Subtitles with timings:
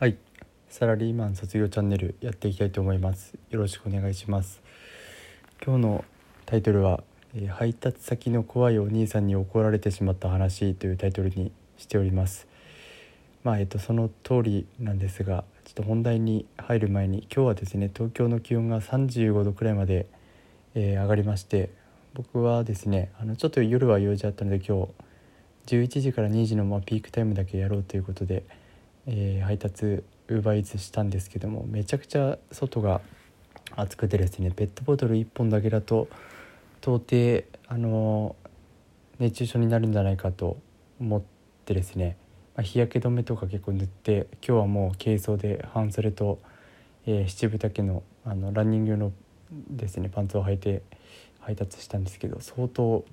[0.00, 0.16] はい。
[0.70, 3.34] サラリーマン卒業チャンネルやっていきたいと思います。
[3.50, 4.62] よろしくお願いします。
[5.62, 6.04] 今日の
[6.46, 7.02] タイトルは、
[7.36, 12.48] え配達先の怖いお兄さんに怒られてしまった話というタイトルにしております。
[13.44, 20.06] まあえっとその通りなんですがちょっと本題に入る前に今日はですね東京の気温が35度くらいまで、
[20.74, 21.68] えー上がりまして
[22.14, 24.86] 僕はですねあのちょっと夜は用事あったので今
[25.66, 28.44] 日11時から2時のまピークタイムだけやろうということで、
[29.12, 33.00] えー配達ウーバーイーツしたんですけどもめちゃくちゃ外が
[33.74, 36.08] 暑くてですねペットボトル1本だけだと
[36.80, 38.36] 到底あの
[39.18, 40.56] 熱中症になるんじゃないかと
[41.00, 41.22] 思っ
[41.64, 42.16] てですね、
[42.54, 46.38] まあ、日焼け止めとか結構塗って今日はもう軽装で半袖と、
[47.06, 49.12] えー七分丈のあのランニング用の
[49.70, 50.82] ですねパンツを履いて
[51.40, 53.04] 配達したんですけど相当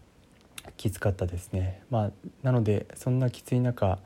[0.75, 1.81] きつかったですね。
[1.89, 2.11] まあ、
[2.43, 3.99] なのでそんなきつい中、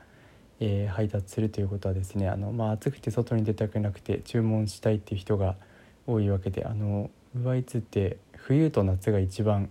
[0.64, 5.56] えー配達するということはですねあの、まあ、暑くて外に出たくなくて注文したいっていう人が
[6.06, 9.70] 多いわけであのウーバイツって冬と夏が一番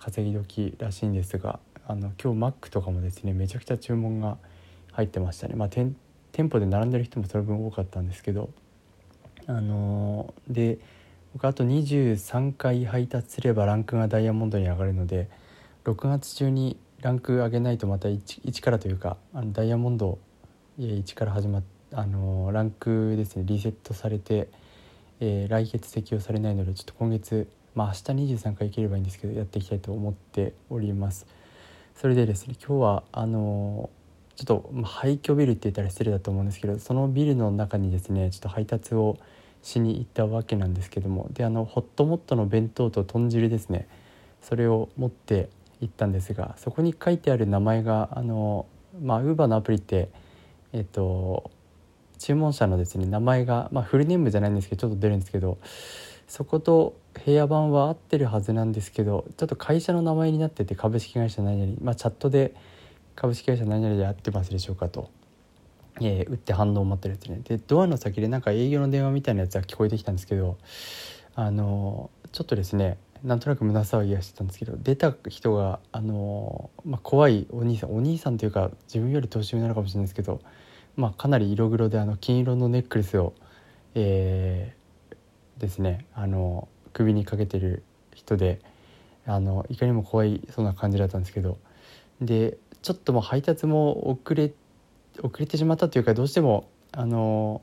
[0.00, 4.38] 稼ぎ時らしいんですがあの今日マックとかもですねめちゃくちゃ注文が
[4.92, 5.54] 入ってましたね。
[5.54, 5.94] まあ、店
[6.32, 8.48] 店舗で並んでる人もその分多かったんですけど
[9.46, 10.78] あのーで
[11.34, 15.30] 僕あと23回配達すればランクがダイヤモンドに上がるので
[15.84, 20.18] 6月中にランク上げないとまた 1, 1からというかあのダイヤモンド
[20.78, 21.62] 1から始まっ
[21.94, 24.48] あのランクですねリセットされて、
[25.20, 31.26] えー来月適用されないのでちょっと今月まあ明日23回いければいいんですけどやっていきたいと思っております。
[31.94, 33.90] それでですね今日はあの
[34.36, 39.18] ちょっと、まあ、廃墟ビルって言ったら失礼だと思うんですけどそのビルの中にですねちょっと配達を
[39.62, 43.86] しに行ったわけなんですけどもであのホットモットの弁当と豚汁ですね
[44.40, 45.50] それを持って
[45.82, 48.66] 行ったんですがそこに書いてある名前があの
[49.02, 50.08] まあウーバーのアプリって
[50.72, 51.50] えっと
[52.18, 55.58] 注文者のですね名前が、まあ、フルネームじゃないんですけどちょっと出るんですけど
[56.28, 62.54] そこと部屋番は合ってるはずなんですけどちょっと会社の名前になってて株式会社何々、まあ、チャットで
[63.16, 65.10] 株式会社何々で合ってますでしょうかと、
[66.00, 67.40] えー打って反応を待ってるってね。
[67.44, 70.56] でドアの先でなんか営業の電話みたいなやつが聞こえてきたんですけど
[71.34, 80.40] あのちょっとですねなんとなく胸騒ぎがしてたんですけど出た人があの、まあ、怖いお兄さんお兄さんというか自分より年上なのかもしれないですけど、
[80.96, 83.34] まあ、かなり色黒であの金色のネックレスを、
[83.94, 84.82] えー
[85.62, 88.60] ですねあの首にかけてる人で
[89.24, 91.56] あのいかにも怖いそんな感じだったんですけど
[92.20, 94.52] でちょっともう配達も遅れ
[95.22, 97.62] 遅れてしまったというかどうしてもあの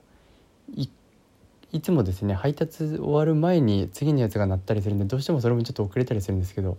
[1.72, 6.78] いつもですね配達終わる前に次のやつが鳴ったりするんでどうしてもそれもちょっと遅れたりするんですけど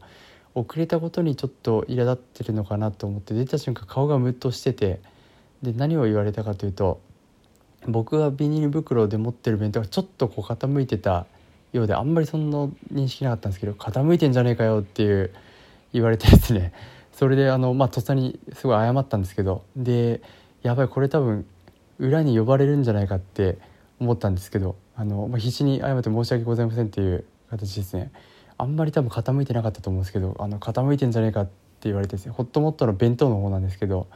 [0.54, 5.00] 遅れたことにちょっと苛立ってるのかなと思って出た瞬間顔がムッとしてて
[5.62, 7.00] で何を言われたかというと
[7.86, 11.26] 僕がビニール袋で持ってる弁当がちょっとこう傾いてた
[11.72, 12.58] ようであんまりそんな
[12.92, 15.32] 認識なかったんですけど傾いてんじゃねえかよっていう
[15.92, 16.72] 言われてですね
[17.12, 20.20] それであのまあとっさにすごい謝ったんですけどで
[20.62, 21.46] やばいこれ多分
[21.98, 23.58] 裏に呼ばれるんじゃないかって
[24.00, 28.10] 思ったんですけどあの、まあ、必死に謝って申し訳ございませんっていう形ですね。
[28.58, 31.52] あんまり多分傾いてなかったと思うんですけどあの傾いてんじゃねえかって
[31.84, 34.08] 言われてですねホットモットの弁当の方なんですけど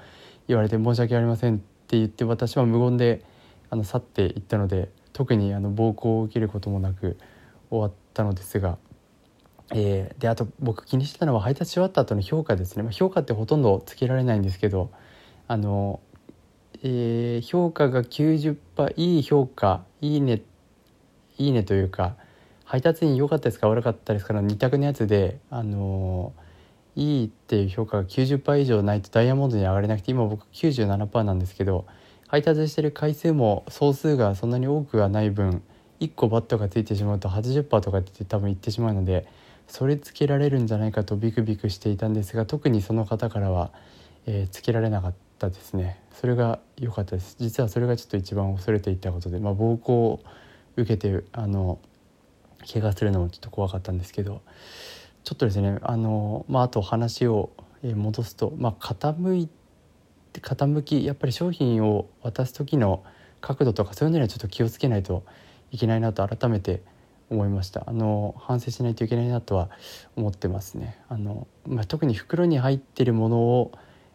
[0.48, 3.24] 言われて申し訳ありませんって言って私は無言で
[3.70, 7.16] あの去っていったので特にあの暴行を受けることもなく
[7.70, 8.76] 終わったのですが、
[9.72, 14.90] えーであと僕気にしてたのは配達し終わった後の評価ですね、まあ、評価ってほとんどつけられないんですけど
[15.48, 16.00] あの、
[16.82, 18.56] えー評価が90%
[18.96, 20.42] いい評価いいね
[21.38, 22.16] いいねというか
[22.64, 26.32] 配達員良かったですか悪かったですかの2択のやつであの
[26.96, 31.86] いいっていう評価が90%以上ないとダイヤモンドに上がれなくて今僕97%なんですけど
[32.28, 35.62] 配達してる回数も総数がそんなに多くはない分
[36.00, 39.26] 1個バットがついてしまうと80%とかって多分いってしまうので
[39.68, 43.70] それつけられるんじゃないかとビクビクしていたんですが特にその方からは、
[44.26, 45.23] えーつけられなかった。
[45.50, 46.00] ですね。
[46.12, 47.36] それが良かったです。
[47.38, 50.20] 実はそれがちょっと一番恐れていたことで、まあ、暴行を
[50.76, 51.78] 受けてあの
[52.72, 54.42] 怪我するのもちょっと怖かったんですけど
[55.22, 57.50] ちょっとですねあの、まあ、あと話を
[57.82, 59.48] 戻すと、まあ、傾い
[60.32, 63.04] て傾きやっぱり商品を渡す時の
[63.40, 65.24] 角度とかそういうのにはちょっと気をつけないと
[65.70, 66.82] いけないなと改めて
[67.30, 67.84] 思いました。
[67.86, 69.70] あの反省しないといけないなとは
[70.16, 70.98] 思ってますね。
[71.08, 73.72] あの、まあ、特に袋に入ってるものを、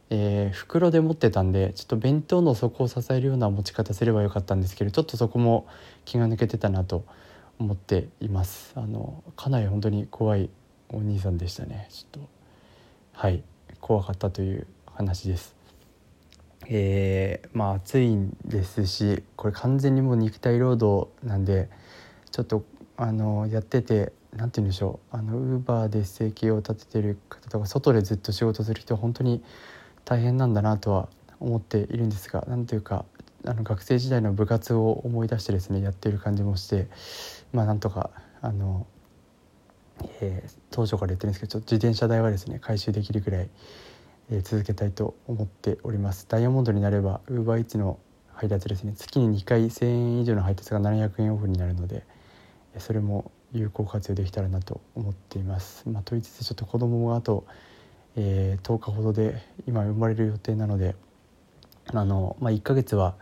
[0.10, 5.68] えー袋で持ってたんでちょっと弁当の底を支えるような持ち方すればよかったんですけどちょっとそこも
[6.06, 7.06] 気が抜けてたなと
[7.60, 8.72] 思っています。
[8.76, 10.50] あのかなり本当に怖い
[10.90, 11.88] お兄さんでしたね。
[11.92, 12.30] ちょっと
[13.14, 13.44] はい
[13.82, 15.56] 怖かったという話です。
[16.68, 21.70] えー、まあ暑いんですしこれ完全にもう肉体労働なんで
[22.32, 22.64] ちょっと
[22.98, 25.16] あのやってて何て言うんでしょう。
[25.16, 29.44] あのウーバーで生計を立ててる方とか外でずっと仕事する人は本当に
[30.06, 31.10] 大変なんだなとは
[31.40, 33.06] 思っているんですが何というか
[33.46, 36.88] あの学生時代の部活を思い出してですねやっている感じもして
[37.54, 38.12] まあなんとか
[38.42, 38.86] あの、
[40.22, 43.50] えー、当初から言ってるんですけどちょっと自転車代はですね回収できるぐらい、
[44.32, 48.00] えー、続けたいと思っておりますダイヤモンドになればウーバーイーツの
[48.34, 52.04] 配達ですね月に2回1,000円以上の配達が700円オフになるので
[52.78, 55.90] それも有効活用できたらなと思っています。
[55.90, 57.46] まあ、と言いつつちょっと子供もあと、
[58.16, 60.96] えー、10日ほどで今生まれる予定なので
[61.94, 63.16] あの、まあ、1ヶ月は、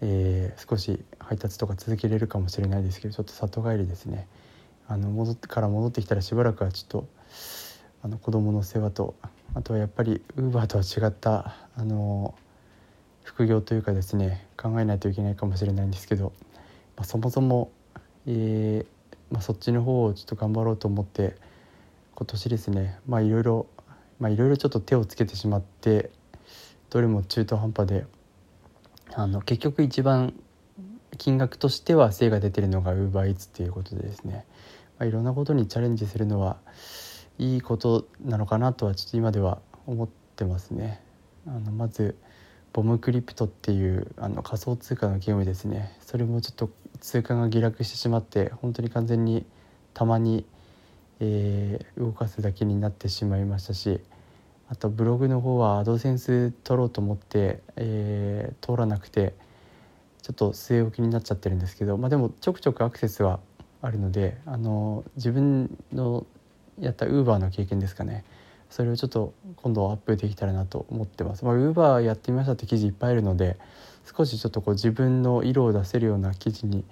[0.00, 4.26] えー、少し配達とか続けれるかもしれないですけどちょっと里帰りですね。
[4.88, 7.08] あの戻ってから戻ってきたらしばらくはちょっと
[8.02, 9.14] あの子供の世話と
[9.54, 12.34] あとはやっぱりウーバーとは違ったあの
[13.22, 16.32] 副業というかですね考えないといけないかもしれないんですけど、
[16.96, 17.70] まあ、そもそも、
[18.26, 18.86] えー
[19.30, 21.36] まあ、そっちの方をちょっと頑張ろうと思って
[22.14, 23.66] 今年ですねまあいろいろ
[24.22, 26.12] まあいろいろちょっと手をつけてしまって
[26.90, 28.06] どれも中途半端で
[29.12, 30.32] あの結局一番
[31.18, 34.46] 金額としては精が出てるのが UberEats っていうことでですね、
[35.00, 36.58] まあ、いろんなことにチャレンジするのは
[37.38, 41.02] いいことなのかなとはちょっと今では思ってますね。
[41.48, 42.16] あのまず
[42.72, 46.70] ボムクリプトっていうあの仮想通貨のゲームですねそれもちょっと
[47.00, 49.44] 通貨が下落してしまって本当に完全に
[49.92, 50.46] たまに、
[51.18, 54.00] えー、動かすだけになってしまいましたし
[54.72, 59.34] あとブログの方はアドセンス取ろうと思って、えー、通らなくて
[60.22, 63.38] ちょっと据え置きになっちゃってるんですけど、まあ、でもちょくちょくアクセスは
[63.82, 66.24] あるのであの自分の
[66.80, 68.24] やったウーバーの経験ですかね
[68.70, 71.44] それをちょっと今度アップできたらなと思ってます。
[71.44, 73.58] まあ、ウーバーやってみましたって記事いっぱいあるので
[74.16, 76.82] 少しちょっとこう自分の色を出せるような記事に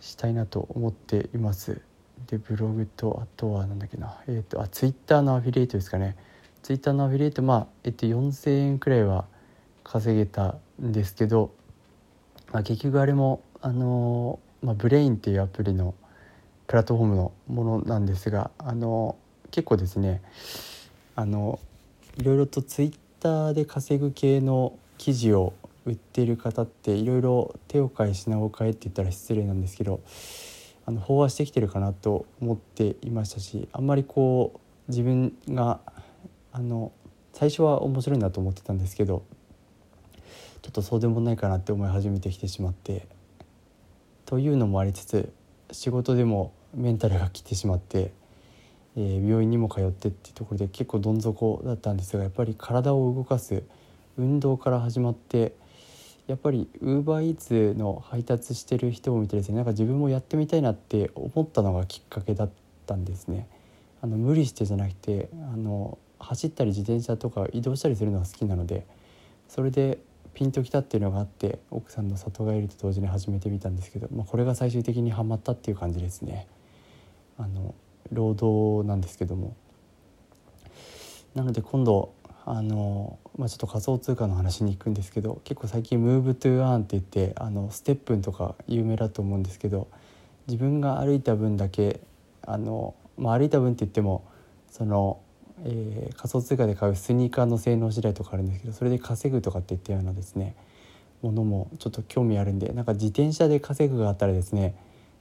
[0.00, 1.82] したいなと思っています。
[2.26, 6.16] でブログとあとは何だっけなえっ、ー、とあツイッターのアフィリエイトですかね
[6.64, 9.26] ツイッターのアフィリエイトまあ、えっと、4,000円くらいは
[9.84, 11.52] 稼げたんですけど、
[12.52, 15.94] まあ、結局あれもあのまあ、ブレインっていうアプリの
[16.66, 19.16] プラットフォームのものなんですがあの
[19.50, 20.22] 結構ですね
[21.16, 21.60] あの
[22.16, 25.52] いろいろとツイッターで稼ぐ系の記事を
[25.84, 30.00] 売っている方っていろいろ手を変え品を変えって言ったら失礼なんですけど
[30.86, 35.80] あの飽和してきてるかなと思っていましたしあんまりこう自分が
[36.54, 36.92] あの
[37.32, 39.24] 最初は面白いなと思ってたんですけど
[40.62, 43.08] ちょっとそうでもないかなって思い始めてきてしまって
[44.24, 45.32] というのもありつつ
[45.72, 48.12] 仕事でもメンタルが来てしまって、
[48.96, 53.64] えー、病院にも通ってっていうところで結構どん底だったんですがやっぱり体を動かす
[54.16, 55.56] 運動から始まって
[56.28, 62.50] やっぱりウーバーイーツの配達してる人を見てですねなんか自分もやってみたいなって思ったのがきっかけだっ
[62.86, 63.48] たんですね。
[64.00, 68.86] あの無理してじゃなくてあの走ったり自転車とか移動したりするのが好きなので
[69.48, 69.98] それで
[70.32, 76.48] ピンときたっていうのがあって奥さんの里帰りと同時に始めてみたんですけど、まあ、これが最終的にはまったっていう感じですね。
[77.38, 77.74] あの
[78.12, 79.56] 労働なんですけども
[81.34, 82.12] なので今度
[82.44, 89.88] あの、まあ、ちょっと仮想通貨の話に行くんですけど結構最近「ムーブトゥアーンって言ってあのステップンとか有名だと思うんですけど
[90.46, 92.00] 自分が歩いた分だけ
[92.46, 94.24] あの、まあ、歩いた分って言っても
[94.74, 95.20] その、
[95.62, 100.56] えー、仮想通貨で買うスニーカーの性能次第とかあるんですけどそれで稼ぐとかって言ったようなですね
[101.22, 104.74] ものもちょっと興味あるんでなんか自転車で稼ぐがあったらですね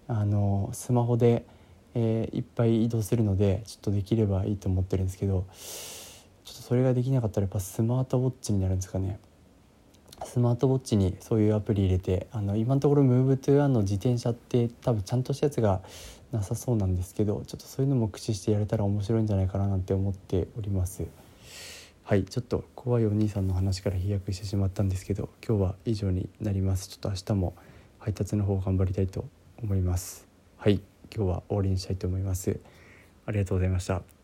[0.07, 1.45] あのスマホで、
[1.93, 5.45] えー、いっぱい移動するのでちょっとできればいいと思ってるんですけど
[6.43, 9.19] ちょっとそれができなかったらやっぱスマートウォッチになるんですかね。
[10.25, 15.81] スマートウォッチにそういうアプリ入れてあの今のところ MoveToOne の自転車って多分ちゃんとしたやつが
[16.33, 21.05] なさそうなんですけどちょっとそういうのも駆使してやれたら面白いんじゃないかななんて思っております。
[22.03, 26.89] はいちょっと怖いお兄さんの話から飛躍してしまったんですけど今日は以上になります。
[26.89, 27.53] ちょっと明日も
[27.99, 29.25] 配達の方頑張りたいと
[29.61, 30.27] 思います。
[30.57, 30.81] はい
[31.15, 32.59] 今日は終わりにしたいと思います。
[33.25, 34.22] ありがとうございました。